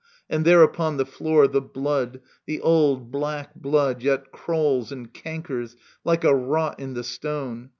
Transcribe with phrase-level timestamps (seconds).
[0.31, 5.75] And there upon the floor, the blood, the old Black blood, yet crawls and cankers,
[6.03, 7.69] like a rot In the stone